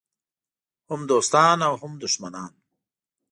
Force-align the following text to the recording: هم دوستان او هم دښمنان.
هم 0.89 1.01
دوستان 1.09 1.57
او 1.67 1.73
هم 1.81 1.93
دښمنان. 2.03 2.51